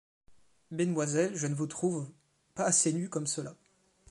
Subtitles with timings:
[0.71, 2.09] Mesdemoiselles, je ne vous trouve
[2.55, 3.55] pas assez nues comme cela.